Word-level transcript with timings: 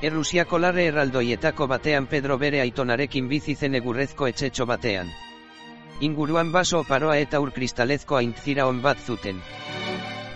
Errusiako 0.00 0.60
larre 0.62 0.84
erraldoietako 0.86 1.66
batean 1.66 2.04
Pedro 2.06 2.36
bere 2.38 2.60
aitonarekin 2.62 3.26
bizi 3.28 3.56
zen 3.56 3.74
egurrezko 3.74 4.28
etxetxo 4.30 4.66
batean. 4.70 5.08
Inguruan 6.06 6.52
baso 6.54 6.84
paroa 6.86 7.16
eta 7.18 7.40
ur 7.42 7.50
kristalezko 7.56 8.14
aintzira 8.16 8.68
on 8.70 8.78
bat 8.84 9.00
zuten. 9.04 9.40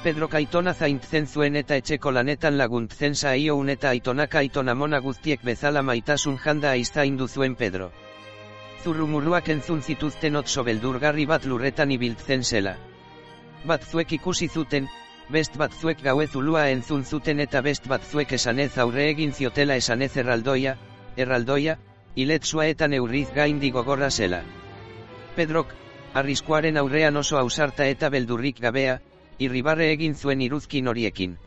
Pedro 0.02 0.26
kaitona 0.26 0.74
zaintzen 0.74 1.28
zuen 1.28 1.54
eta 1.60 1.78
etxeko 1.78 2.10
lanetan 2.10 2.58
laguntzen 2.58 3.14
saioun 3.14 3.70
eta 3.70 3.92
aitonaka 3.94 4.40
aitona 4.40 4.74
mona 4.74 4.98
guztiek 4.98 5.44
bezala 5.46 5.82
maitasun 5.82 6.40
janda 6.44 6.72
aiztaindu 6.72 7.28
zuen 7.28 7.54
Pedro. 7.54 7.92
Zurrumuruak 8.82 9.48
entzun 9.54 9.82
zituzten 9.82 10.42
otso 10.42 10.64
beldurgarri 10.66 11.26
bat 11.26 11.46
lurretan 11.46 11.94
ibiltzen 11.94 12.42
zela. 12.42 12.74
Batzuek 13.64 14.18
ikusi 14.18 14.48
zuten, 14.48 14.90
best 15.30 15.56
batzuek 15.56 16.02
gauez 16.02 16.34
ulua 16.36 16.68
entzun 16.70 17.04
zuten 17.04 17.40
eta 17.40 17.62
best 17.62 17.86
batzuek 17.88 18.32
esanez 18.32 18.76
aurre 18.78 19.08
egin 19.10 19.32
ziotela 19.32 19.76
esanez 19.76 20.16
erraldoia, 20.16 20.76
erraldoia, 21.16 21.78
iletsua 22.16 22.66
eta 22.66 22.88
neurriz 22.88 23.28
gaindi 23.34 23.70
gogorra 23.70 24.10
zela. 24.10 24.42
Pedrok, 25.36 25.72
arriskuaren 26.14 26.76
aurrean 26.76 27.16
oso 27.16 27.38
ausarta 27.38 27.86
eta 27.86 28.10
beldurrik 28.10 28.60
gabea, 28.60 28.98
irribarre 29.38 29.90
egin 29.92 30.14
zuen 30.14 30.40
iruzkin 30.40 30.88
horiekin. 30.88 31.38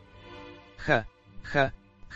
Ja, 0.86 1.04
ja, 1.52 1.70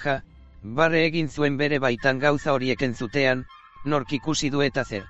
ja, 0.05 0.21
barre 0.63 1.05
egin 1.07 1.29
zuen 1.29 1.57
bere 1.57 1.79
baitan 1.79 2.19
gauza 2.19 2.53
horiek 2.53 2.83
entzutean, 2.83 3.47
nork 3.85 4.13
ikusi 4.13 4.51
du 4.51 4.63
eta 4.67 4.85
zer. 4.85 5.07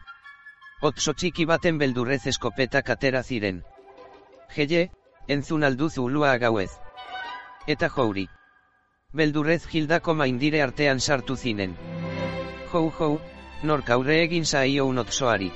Otso 0.83 1.12
txiki 1.12 1.45
baten 1.45 1.79
beldurrez 1.79 2.27
eskopetak 2.27 2.91
atera 2.91 3.23
ziren. 3.23 3.62
Geye, 4.55 4.89
entzun 5.30 5.65
alduzu 5.65 6.05
ulua 6.09 6.37
gauez. 6.43 6.70
Eta 7.66 7.89
jouri. 7.97 8.27
Beldurrez 9.14 9.62
gildako 9.70 10.14
maindire 10.14 10.62
artean 10.62 11.00
sartu 11.00 11.36
zinen. 11.36 11.77
Jou 12.73 12.91
jou, 12.98 13.19
nork 13.62 13.91
aurre 13.95 14.17
egin 14.25 14.45
zaio 14.45 14.86
unotsoari. 14.91 15.53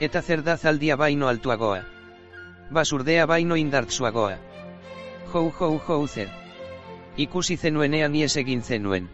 Eta 0.00 0.22
zer 0.22 0.42
da 0.42 0.56
zaldia 0.56 0.96
baino 0.96 1.28
altuagoa. 1.28 1.80
Basurdea 2.70 3.26
baino 3.26 3.56
indartsuagoa. 3.56 4.36
Jou 5.32 5.46
jou 5.58 5.80
jou 5.88 6.06
zer. 6.08 6.28
Ikusi 7.16 7.56
zenuenean 7.56 8.14
ies 8.14 8.36
egin 8.36 8.62
zenuen. 8.62 9.08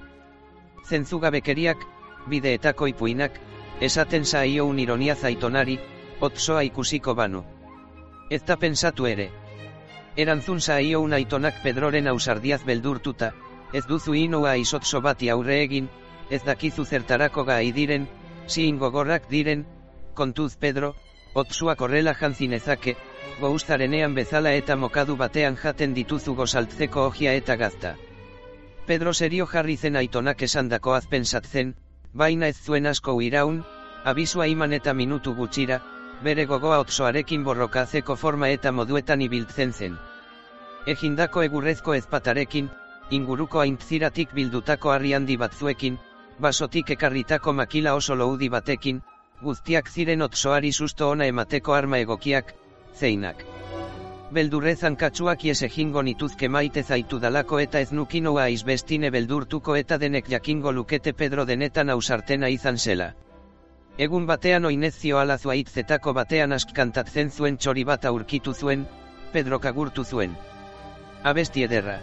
Zentzugabekeriak, 0.89 1.83
bideetako 2.29 2.87
ipuinak, 2.95 3.39
esaten 3.81 4.25
zaio 4.25 4.67
un 4.67 4.79
ironia 4.79 5.15
zaitonari, 5.15 5.79
otsoa 6.21 6.63
ikusiko 6.67 7.15
banu. 7.15 7.45
Ez 8.31 8.43
da 8.45 8.57
pensatu 8.57 9.07
ere. 9.07 9.31
Erantzun 10.19 10.59
zaio 10.61 10.99
un 11.01 11.13
aitonak 11.15 11.61
pedroren 11.63 12.09
ausardiaz 12.11 12.65
beldurtuta, 12.67 13.29
ez 13.73 13.85
duzu 13.87 14.17
inoa 14.19 14.57
izotso 14.59 14.99
bati 15.01 15.29
aurre 15.31 15.61
egin, 15.63 15.85
ez 16.29 16.41
dakizu 16.43 16.85
zertarako 16.85 17.45
gai 17.47 17.71
diren, 17.77 18.09
ziin 18.51 18.81
gogorrak 18.81 19.29
diren, 19.31 19.63
kontuz 20.19 20.57
Pedro, 20.65 20.97
otsuak 21.35 21.85
horrela 21.87 22.17
jantzinezake, 22.19 22.97
gouztarenean 23.39 24.17
bezala 24.19 24.57
eta 24.59 24.75
mokadu 24.87 25.15
batean 25.23 25.61
jaten 25.63 25.95
dituzu 25.95 26.35
gozaltzeko 26.35 27.07
ojia 27.13 27.37
eta 27.39 27.55
gazta. 27.63 27.95
Pedro 28.91 29.15
serio 29.15 29.47
jarri 29.47 29.77
zen 29.77 30.03
aitonak 30.03 30.43
esandako 30.43 30.99
azpensatzen, 30.99 31.77
baina 32.13 32.51
ez 32.51 32.59
zuen 32.59 32.91
asko 32.91 33.21
iraun, 33.23 33.63
abisua 34.03 34.51
iman 34.51 34.73
eta 34.83 34.99
minutu 35.05 35.39
gutxira, 35.39 35.79
bere 36.27 36.51
gogoa 36.51 36.83
otsoarekin 36.83 37.45
borrokazeko 37.47 38.17
forma 38.17 38.51
eta 38.51 38.75
moduetan 38.75 39.23
ibiltzen 39.23 39.73
zen. 39.73 39.99
Egindako 40.89 41.43
egurrezko 41.45 41.93
ezpatarekin, 41.99 42.69
inguruko 43.17 43.61
aintziratik 43.61 44.31
bildutako 44.37 44.93
harri 44.95 45.11
handi 45.17 45.37
batzuekin, 45.43 45.99
basotik 46.41 46.93
ekarritako 46.95 47.53
makila 47.59 47.93
oso 47.99 48.17
loudi 48.17 48.49
batekin, 48.55 49.03
guztiak 49.43 49.91
ziren 49.93 50.25
otsoari 50.25 50.73
susto 50.73 51.11
ona 51.11 51.29
emateko 51.35 51.77
arma 51.81 52.01
egokiak, 52.07 52.55
zeinak. 53.03 53.45
Beldurrezan 54.33 54.97
katsuak 55.05 55.45
ies 55.51 55.61
egingo 55.69 56.03
nituzke 56.09 56.49
maite 56.57 56.83
zaitu 56.83 57.21
dalako 57.21 57.61
eta 57.67 57.85
ez 57.85 57.93
nukinoa 57.93 58.49
izbestine 58.57 59.11
beldurtuko 59.11 59.77
eta 59.77 59.99
denek 59.99 60.29
jakingo 60.33 60.73
lukete 60.73 61.13
Pedro 61.13 61.45
denetan 61.45 61.91
ausartena 61.91 62.49
izan 62.49 62.77
zela. 62.79 63.15
Egun 63.99 64.27
batean 64.27 64.65
oinez 64.65 64.95
zioala 64.95 65.39
zuaitzetako 65.39 66.17
batean 66.23 66.53
askantatzen 66.53 67.31
zuen 67.31 67.57
txori 67.57 67.85
bat 67.85 68.05
aurkitu 68.05 68.55
zuen, 68.55 68.87
Pedro 69.33 69.59
kagurtu 69.59 70.05
zuen. 70.05 70.37
Abesti 71.25 71.65
ederra. 71.67 71.99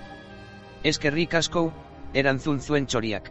Eskerrik 0.83 1.33
asko, 1.39 1.69
erantzun 2.13 2.59
zuen 2.59 2.85
txoriak. 2.85 3.29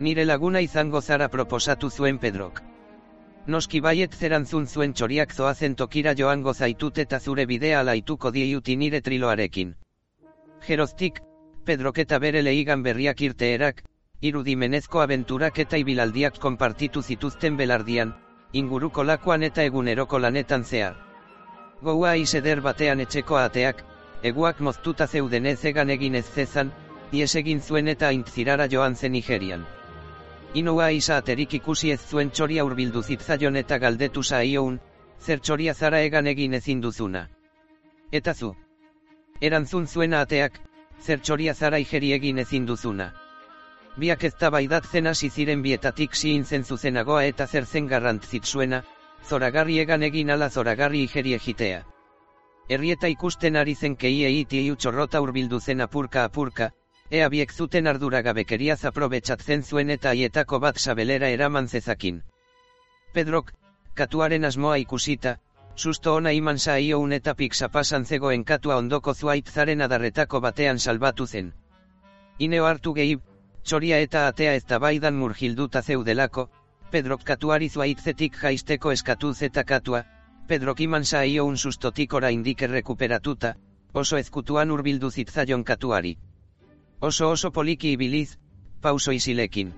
Nire 0.00 0.24
laguna 0.24 0.60
izango 0.60 1.00
zara 1.00 1.28
proposatu 1.28 1.90
zuen 1.90 2.18
Pedrok. 2.18 2.62
Noski 3.46 3.80
baiet 3.80 4.14
zerantzun 4.14 4.66
zuen 4.66 4.92
txoriak 4.92 5.32
zoazen 5.32 5.76
tokira 5.76 6.14
joango 6.18 6.52
zaitut 6.54 6.98
eta 6.98 7.20
zure 7.20 7.46
bidea 7.46 7.80
alaituko 7.80 8.30
dieiuti 8.30 8.76
nire 8.76 9.00
triloarekin. 9.00 9.74
Geroztik, 10.66 11.22
Pedrok 11.64 11.98
eta 11.98 12.18
bere 12.18 12.42
lehigan 12.42 12.82
berriak 12.82 13.20
irteerak, 13.22 13.84
irudimenezko 14.20 15.00
abenturak 15.00 15.58
eta 15.58 15.78
ibilaldiak 15.78 16.38
konpartitu 16.38 17.02
zituzten 17.02 17.56
belardian, 17.56 18.16
inguruko 18.52 19.04
lakuan 19.04 19.42
eta 19.42 19.62
eguneroko 19.62 20.18
lanetan 20.18 20.64
zehar. 20.64 20.96
Goua 21.82 22.16
izeder 22.16 22.60
batean 22.60 23.00
etxeko 23.00 23.36
ateak, 23.38 23.84
eguak 24.22 24.60
moztuta 24.60 25.06
zeudenez 25.06 25.64
egan 25.64 25.90
egin 25.90 26.14
ez 26.14 26.26
zezan, 26.26 26.72
ies 27.12 27.34
egin 27.36 27.60
zuen 27.60 27.88
eta 27.88 28.08
aintzirara 28.08 28.68
joan 28.68 28.94
zen 28.96 29.12
Nigerian. 29.12 29.64
Inua 30.54 30.90
isa 30.90 31.16
aterik 31.16 31.54
ikusi 31.54 31.90
ez 31.92 32.00
zuen 32.00 32.30
txoria 32.30 32.64
urbildu 32.64 33.02
zitzaion 33.02 33.56
eta 33.56 33.78
galdetu 33.78 34.22
saioun, 34.22 34.78
zer 35.20 35.40
txoria 35.40 35.74
zara 35.74 36.00
egan 36.00 36.26
egin 36.26 36.54
ezin 36.54 36.80
duzuna. 36.80 37.28
Eta 38.12 38.34
zu. 38.34 38.54
Erantzun 39.40 39.86
zuen 39.86 40.14
ateak, 40.14 40.60
zer 41.00 41.20
txoria 41.20 41.54
zara 41.54 41.78
igeri 41.78 42.12
egin 42.12 42.38
ezin 42.38 42.66
duzuna. 42.66 43.12
Biak 43.98 44.24
ez 44.24 44.34
tabaidat 44.34 44.86
zena 44.86 45.14
ziren 45.14 45.62
bietatik 45.62 46.14
ziin 46.14 46.44
zen 46.44 46.64
zuzenagoa 46.64 47.24
eta 47.24 47.46
zer 47.46 47.66
zen 47.66 47.86
garrantzit 47.86 48.44
zuena, 48.44 48.82
zoragarri 49.28 49.78
egan 49.78 50.02
egin 50.02 50.30
ala 50.30 50.48
zoragarri 50.50 51.02
igeri 51.02 51.34
egitea. 51.34 51.84
Herrieta 52.68 53.08
ikusten 53.08 53.56
ari 53.56 53.74
zen 53.74 53.94
keiei 53.96 54.44
tiu 54.44 54.74
txorrota 54.76 55.20
urbildu 55.24 55.58
zen 55.60 55.80
apurka 55.80 56.24
apurka, 56.28 56.66
ea 57.10 57.28
biek 57.32 57.52
zuten 57.52 57.86
arduragabekeriaz 57.86 58.84
aprobetsatzen 58.90 59.62
zuen 59.62 59.90
eta 59.90 60.10
aietako 60.10 60.58
bat 60.60 60.76
sabelera 60.76 61.30
eraman 61.36 61.68
zezakin. 61.68 62.18
Pedrok, 63.14 63.54
katuaren 63.94 64.44
asmoa 64.44 64.76
ikusita, 64.82 65.38
susto 65.76 66.14
ona 66.14 66.34
iman 66.36 66.58
saioun 66.58 67.12
eta 67.12 67.34
pasan 67.72 68.04
zegoen 68.04 68.44
katua 68.44 68.76
ondoko 68.76 69.14
zuaitzaren 69.14 69.80
adarretako 69.80 70.40
batean 70.40 70.78
salbatu 70.78 71.26
zen. 71.26 71.54
Ineo 72.38 72.66
hartu 72.66 72.92
gehib, 72.92 73.22
txoria 73.64 73.98
eta 73.98 74.26
atea 74.28 74.54
ez 74.54 74.64
tabaidan 74.64 75.14
murgilduta 75.14 75.82
zeudelako, 75.82 76.50
Pedrok 76.90 77.24
katuari 77.24 77.68
zuaitzetik 77.68 78.36
jaisteko 78.42 78.92
eskatuz 78.92 79.42
eta 79.42 79.64
katua, 79.64 80.04
Pedrok 80.48 80.78
iman 80.80 81.04
saioun 81.04 81.58
sustotik 81.60 82.14
oraindik 82.16 82.62
errekuperatuta, 82.64 83.50
oso 83.92 84.16
ezkutuan 84.16 84.70
urbildu 84.72 85.10
zitzaion 85.10 85.64
katuari. 85.70 86.14
Oso 87.08 87.26
oso 87.30 87.50
poliki 87.52 87.90
ibiliz, 87.96 88.38
pauso 88.80 89.12
isilekin. 89.12 89.74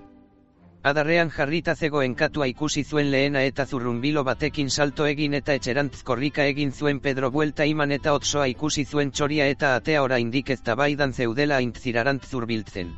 Adarrean 0.91 1.31
jarrita 1.37 1.75
zegoen 1.75 2.15
katua 2.21 2.47
ikusi 2.47 2.83
zuen 2.85 3.11
lehena 3.11 3.41
eta 3.47 3.65
zurrunbilo 3.65 4.23
batekin 4.23 4.69
salto 4.69 5.05
egin 5.09 5.35
eta 5.39 5.57
etxerantz 5.59 6.03
korrika 6.07 6.45
egin 6.53 6.71
zuen 6.71 7.01
Pedro 7.07 7.31
buelta 7.31 7.67
iman 7.71 7.91
eta 7.91 8.13
otsoa 8.19 8.45
ikusi 8.53 8.85
zuen 8.85 9.11
txoria 9.11 9.47
eta 9.55 9.75
atea 9.75 10.03
oraindik 10.05 10.53
ez 10.55 10.61
tabaidan 10.69 11.11
zeudela 11.11 11.57
aintzirarant 11.57 12.23
zurbiltzen. 12.29 12.93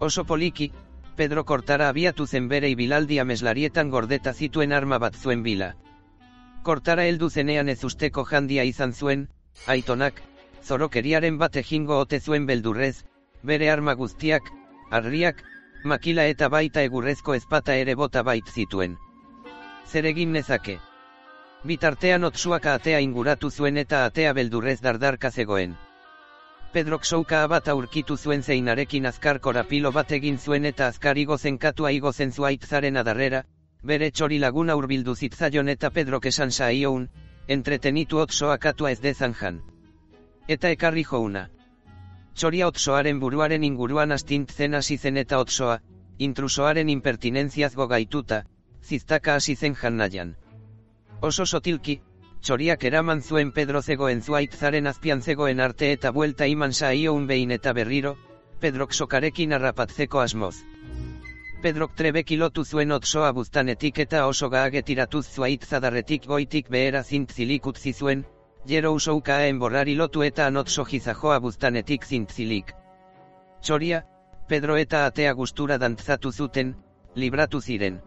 Oso 0.00 0.24
poliki, 0.24 0.72
Pedro 1.14 1.44
kortara 1.44 1.88
abiatu 1.94 2.26
zen 2.26 2.48
bere 2.48 2.68
ibilaldi 2.74 3.20
ameslarietan 3.20 3.94
gordeta 3.94 4.34
zituen 4.34 4.72
arma 4.72 4.98
bat 4.98 5.14
zuen 5.14 5.46
bila. 5.46 5.70
Kortara 6.62 7.06
heldu 7.08 7.30
zenean 7.30 7.70
ez 7.72 7.78
usteko 7.88 8.24
jandia 8.30 8.64
izan 8.68 8.92
zuen, 8.92 9.28
aitonak, 9.74 10.18
zorokeriaren 10.62 11.38
bat 11.40 11.56
egingo 11.56 11.96
ote 12.04 12.20
zuen 12.20 12.46
beldurrez, 12.50 13.04
bere 13.50 13.70
arma 13.74 13.94
guztiak, 14.00 14.50
harriak, 14.90 15.40
makila 15.84 16.26
eta 16.28 16.48
baita 16.52 16.82
egurrezko 16.88 17.34
ezpata 17.34 17.76
ere 17.84 17.94
bota 17.96 18.22
bait 18.22 18.50
zituen. 18.52 18.98
Zer 19.86 20.08
egin 20.10 20.32
nezake. 20.36 20.76
Bitartean 21.64 22.24
otsuak 22.28 22.66
atea 22.66 22.98
inguratu 23.04 23.50
zuen 23.50 23.80
eta 23.80 24.04
atea 24.10 24.34
beldurrez 24.36 24.80
dardarka 24.80 25.30
zegoen. 25.30 25.78
Pedrok 26.72 27.04
souka 27.04 27.40
bat 27.50 27.68
aurkitu 27.68 28.16
zuen 28.16 28.42
zeinarekin 28.42 29.06
azkar 29.06 29.40
korapilo 29.40 29.92
bat 29.92 30.12
egin 30.12 30.38
zuen 30.38 30.68
eta 30.68 30.86
azkar 30.92 31.18
igo 31.18 31.38
zenkatua 31.38 31.90
igo 31.92 32.12
zen 32.12 32.32
zuaitzaren 32.32 32.96
adarrera, 32.96 33.42
bere 33.82 34.10
txori 34.10 34.38
laguna 34.38 34.76
urbildu 34.76 35.14
zitzaion 35.14 35.68
eta 35.68 35.90
Pedrok 35.90 36.26
esan 36.26 36.50
saioun, 36.50 37.08
entretenitu 37.48 38.18
otsoa 38.18 38.58
katua 38.58 38.90
ez 38.90 39.00
dezan 39.00 39.34
jan. 39.34 39.62
Eta 40.48 40.70
ekarri 40.70 41.04
jouna. 41.04 41.48
Txoria 42.34 42.68
otsoaren 42.68 43.20
buruaren 43.20 43.64
inguruan 43.64 44.12
astintzen 44.12 44.74
hasi 44.74 44.98
zen 44.98 45.16
eta 45.16 45.38
otsoa, 45.38 45.80
intrusoaren 46.18 46.88
impertinentziaz 46.88 47.74
gogaituta, 47.74 48.44
ziztaka 48.84 49.34
hasi 49.34 49.56
zen 49.56 49.74
jannaian. 49.74 50.36
Oso 51.20 51.46
sotilki, 51.46 52.00
txoriak 52.40 52.84
eraman 52.84 53.22
zuen 53.22 53.52
Pedro 53.52 53.82
zegoen 53.82 54.22
zuaitzaren 54.22 54.86
azpian 54.86 55.22
zegoen 55.22 55.60
arte 55.60 55.92
eta 55.92 56.12
buelta 56.12 56.46
iman 56.46 56.72
saioun 56.72 57.26
behin 57.26 57.50
eta 57.50 57.72
berriro, 57.72 58.16
Pedrok 58.60 58.92
sokarekin 58.92 59.52
arrapatzeko 59.56 60.20
asmoz. 60.20 60.69
Pedrok 61.60 61.92
trebek 61.92 62.30
ilotu 62.32 62.62
zuen 62.64 62.92
otsoa 62.94 63.26
buztanetik 63.36 63.98
eta 64.02 64.20
oso 64.26 64.48
gaaget 64.48 64.86
zuaitzadarretik 65.34 66.26
goitik 66.26 66.70
behera 66.70 67.02
zintzilik 67.02 67.66
utzi 67.66 67.92
zuen, 67.92 68.24
jero 68.66 68.92
usoukaen 68.92 69.58
borrari 69.58 69.94
lotu 69.94 70.22
eta 70.22 70.46
anotso 70.46 70.84
jizajoa 70.84 71.38
buztanetik 71.38 72.06
zintzilik. 72.06 72.72
Txoria, 73.60 74.02
Pedro 74.48 74.76
eta 74.76 75.04
atea 75.04 75.32
gustura 75.32 75.76
dantzatu 75.76 76.32
zuten, 76.32 76.74
libratu 77.14 77.60
ziren. 77.60 78.00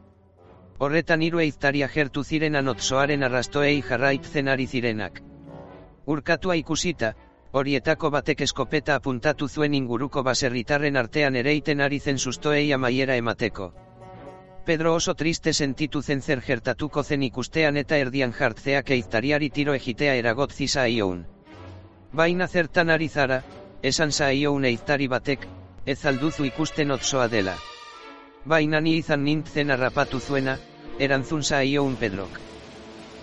Horretan 0.79 1.21
hiru 1.21 1.39
eiztaria 1.39 1.87
gertu 1.87 2.23
ziren 2.23 2.55
anotsoaren 2.55 3.23
arrastoei 3.23 3.83
jarraitzen 3.83 4.47
ari 4.47 4.65
zirenak. 4.65 5.21
Urkatua 6.07 6.55
ikusita, 6.55 7.13
horietako 7.53 8.09
batek 8.09 8.39
eskopeta 8.41 8.95
apuntatu 8.97 9.47
zuen 9.47 9.73
inguruko 9.77 10.23
baserritarren 10.25 10.95
artean 10.97 11.35
ereiten 11.35 11.81
ari 11.85 11.99
zen 11.99 12.17
sustoei 12.17 12.71
amaiera 12.73 13.15
emateko. 13.15 13.67
Pedro 14.65 14.93
oso 14.95 15.13
triste 15.13 15.53
sentitu 15.53 16.01
zen 16.01 16.21
zer 16.21 16.41
gertatuko 16.41 17.03
zen 17.03 17.23
ikustean 17.23 17.77
eta 17.77 17.97
erdian 17.97 18.33
jartzeak 18.33 18.89
eiztariari 18.95 19.49
tiro 19.49 19.73
egitea 19.73 20.15
eragotzi 20.21 20.67
zaioun. 20.67 21.25
Baina 22.13 22.47
zertan 22.47 22.89
ari 22.89 23.09
zara, 23.09 23.41
esan 23.83 24.11
zaioun 24.11 24.65
eiztari 24.65 25.07
batek, 25.07 25.45
ez 25.85 26.05
alduzu 26.05 26.45
ikusten 26.45 26.91
otsoa 26.91 27.27
dela. 27.27 27.53
Baina 28.45 28.79
ni 28.81 28.95
izan 28.97 29.23
nintzen 29.23 29.71
arrapatu 29.71 30.19
zuena, 30.19 30.57
erantzun 30.99 31.43
zaioun 31.43 31.95
Pedrok. 32.01 32.39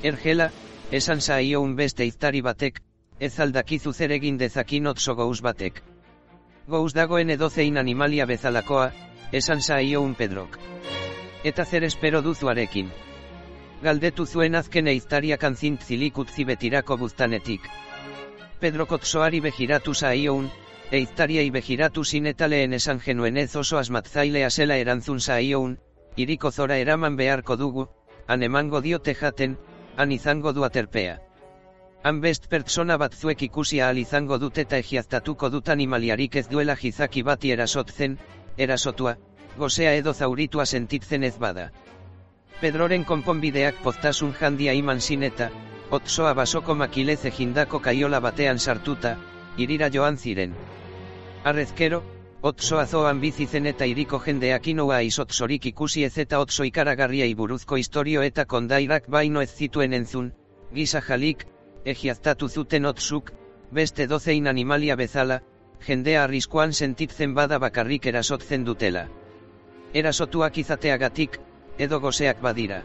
Ergela, 0.03 0.51
esan 0.93 1.21
zaioun 1.21 1.75
beste 1.77 2.05
eiztari 2.05 2.43
batek, 2.43 2.81
ez 3.21 3.39
aldakizu 3.41 3.93
zer 3.93 4.13
egin 4.17 4.39
dezakin 4.41 4.87
otso 4.87 5.15
gouz 5.15 5.41
batek. 5.45 5.83
Gouz 6.67 6.93
dagoen 6.97 7.31
edozein 7.31 7.77
animalia 7.77 8.27
bezalakoa, 8.27 8.91
esan 9.33 9.61
un 9.99 10.15
pedrok. 10.15 10.59
Eta 11.45 11.65
zer 11.65 11.85
espero 11.85 12.23
duzuarekin. 12.23 12.91
Galdetu 13.83 14.27
zuen 14.27 14.55
azken 14.55 14.89
eiztaria 14.89 15.37
kanzint 15.37 15.83
zilik 15.83 16.19
utzi 16.19 16.45
betirako 16.45 16.97
buztanetik. 16.97 17.61
Pedrok 18.61 18.93
otsoari 18.93 19.41
behiratu 19.41 19.93
un, 20.31 20.51
eiztariei 20.91 21.51
behiratu 21.51 22.05
sinetaleen 22.05 22.73
esan 22.73 23.01
genuen 23.01 23.37
ez 23.37 23.57
oso 23.57 23.79
asmatzailea 23.79 24.51
zela 24.51 24.77
erantzun 24.77 25.19
un, 25.57 25.79
iriko 26.17 26.51
zora 26.51 26.77
eraman 26.77 27.17
beharko 27.17 27.57
dugu, 27.57 27.89
han 28.27 28.43
emango 28.43 28.81
diote 28.81 29.15
jaten, 29.15 29.59
han 29.97 30.13
izango 30.13 30.53
du 30.53 30.65
aterpea. 30.65 31.30
Han 32.03 32.21
best 32.25 32.47
pertsona 32.49 32.97
batzuek 32.97 33.43
ikusi 33.45 33.79
ahal 33.85 33.99
izango 34.01 34.39
dut 34.41 34.59
eta 34.63 34.79
egiaztatuko 34.83 35.51
dut 35.55 35.69
animaliarik 35.75 36.37
ez 36.41 36.47
duela 36.49 36.77
jizaki 36.83 37.23
bati 37.29 37.51
erasotzen, 37.57 38.15
erasotua, 38.57 39.13
gozea 39.59 39.93
edo 39.99 40.15
zauritua 40.15 40.65
sentitzen 40.65 41.29
ez 41.29 41.35
bada. 41.43 41.67
Pedroren 42.61 43.05
konponbideak 43.05 43.83
poztasun 43.85 44.33
jandia 44.41 44.73
iman 44.79 45.01
sineta, 45.01 45.51
otsoa 45.91 46.33
basoko 46.41 46.75
makilez 46.85 47.19
egindako 47.33 47.83
kaiola 47.89 48.21
batean 48.29 48.59
sartuta, 48.59 49.15
irira 49.59 49.91
joan 49.93 50.17
ziren. 50.17 50.57
Arrezkero, 51.45 52.03
otsoa 52.41 52.87
zoan 52.87 53.21
bizizen 53.21 53.67
eta 53.67 53.85
iriko 53.85 54.25
jendeak 54.25 54.73
inoa 54.73 55.03
izotzorik 55.13 55.67
ikusi 55.75 56.09
ez 56.09 56.17
eta 56.25 56.41
otso 56.41 56.65
ikaragarriai 56.65 57.35
buruzko 57.35 57.77
historio 57.77 58.23
eta 58.23 58.47
kondairak 58.47 59.09
baino 59.09 59.45
ez 59.45 59.53
zituen 59.53 59.93
entzun, 59.93 60.33
gisa 60.73 61.05
jalik, 61.05 61.45
egiaztatu 61.85 62.49
zuten 62.49 62.85
otzuk, 62.87 63.33
beste 63.71 64.07
dozein 64.07 64.47
animalia 64.47 64.97
bezala, 64.97 65.41
jendea 65.87 66.25
arriskoan 66.25 66.73
sentitzen 66.73 67.35
bada 67.35 67.59
bakarrik 67.59 68.07
erasotzen 68.07 68.65
dutela. 68.65 69.07
Erasotuak 69.95 70.59
izateagatik, 70.59 71.39
edo 71.79 72.01
goseak 72.01 72.43
badira. 72.43 72.83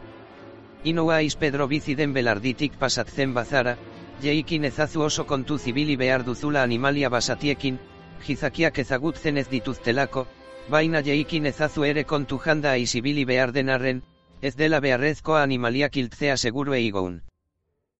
Inoa 0.83 1.19
Pedro 1.39 1.67
bizi 1.67 1.95
den 1.95 2.13
belarditik 2.13 2.77
pasatzen 2.77 3.33
bazara, 3.33 3.77
jeikin 4.21 4.65
ezazu 4.65 5.01
oso 5.01 5.25
kontu 5.25 5.57
zibili 5.57 5.95
behar 5.97 6.23
duzula 6.23 6.63
animalia 6.63 7.09
basatiekin, 7.09 7.79
gizakiak 8.25 8.79
ezagutzen 8.79 9.37
ez 9.37 9.47
dituztelako, 9.49 10.27
baina 10.69 11.01
jeikin 11.01 11.45
ezazu 11.45 11.83
ere 11.83 12.03
kontu 12.03 12.39
janda 12.39 12.71
aizibili 12.71 13.25
behar 13.25 13.51
denarren, 13.51 14.03
ez 14.41 14.55
dela 14.55 14.79
beharrezkoa 14.79 15.41
animaliak 15.43 15.97
iltzea 15.97 16.37
seguru 16.37 16.73
eigoun. 16.73 17.24